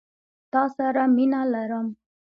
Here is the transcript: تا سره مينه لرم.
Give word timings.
تا 0.53 0.63
سره 0.75 1.03
مينه 1.15 1.41
لرم. 1.51 1.87